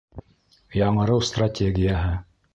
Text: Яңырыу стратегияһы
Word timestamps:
Яңырыу 0.81 1.27
стратегияһы 1.29 2.19